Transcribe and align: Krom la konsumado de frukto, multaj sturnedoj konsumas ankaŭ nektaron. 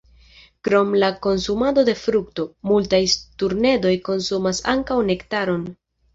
Krom 0.67 0.95
la 1.03 1.09
konsumado 1.25 1.83
de 1.89 1.95
frukto, 2.05 2.47
multaj 2.71 3.01
sturnedoj 3.17 3.93
konsumas 4.09 4.65
ankaŭ 4.77 4.99
nektaron. 5.13 5.71